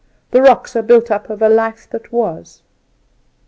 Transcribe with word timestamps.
The 0.31 0.41
rocks 0.41 0.75
are 0.75 0.81
built 0.81 1.11
up 1.11 1.29
of 1.29 1.43
a 1.43 1.47
life 1.47 1.87
that 1.91 2.11
was. 2.11 2.63